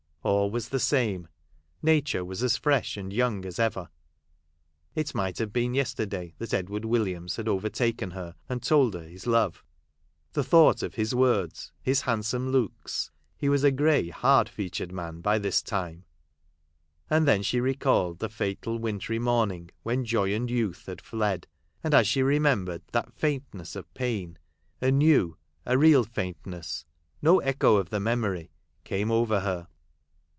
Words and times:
All 0.23 0.51
was 0.51 0.69
the 0.69 0.79
same; 0.79 1.29
Nature 1.81 2.23
was 2.23 2.43
as 2.43 2.55
fresh 2.55 2.95
and 2.95 3.11
young 3.11 3.43
as 3.43 3.57
ever. 3.57 3.89
It 4.93 5.15
might 5.15 5.39
have 5.39 5.51
been 5.51 5.73
yesterday 5.73 6.35
that 6.37 6.53
Edward 6.53 6.85
Williams 6.85 7.37
had 7.37 7.47
overtaken 7.47 8.11
her, 8.11 8.35
and 8.47 8.61
told 8.61 8.93
her 8.93 9.01
his 9.07 9.25
love— 9.25 9.63
the 10.33 10.43
thought 10.43 10.83
of 10.83 10.93
his 10.93 11.15
words— 11.15 11.71
his 11.81 12.01
handsome 12.01 12.51
looks— 12.51 13.09
(he 13.39 13.49
was 13.49 13.63
a 13.63 13.71
grey 13.71 14.09
hard 14.09 14.47
featured 14.47 14.91
man 14.91 15.21
by 15.21 15.39
this 15.39 15.63
time), 15.63 16.05
and 17.09 17.27
then 17.27 17.41
she 17.41 17.59
recalled 17.59 18.19
the 18.19 18.29
fatal 18.29 18.77
wintry 18.77 19.17
morning 19.17 19.71
when 19.81 20.05
joy 20.05 20.35
and 20.35 20.51
youth 20.51 20.85
had 20.85 21.01
fled; 21.01 21.47
and 21.83 21.95
as 21.95 22.07
she 22.07 22.21
remembered 22.21 22.83
that 22.91 23.11
faintness 23.15 23.75
of 23.75 23.91
pain, 23.95 24.37
a 24.81 24.91
new, 24.91 25.35
a 25.65 25.79
real 25.79 26.03
faintness— 26.03 26.85
no 27.23 27.39
echo 27.39 27.77
of 27.77 27.89
the 27.89 27.99
memory— 27.99 28.51
came 28.83 29.09
over 29.09 29.39
her. 29.39 29.67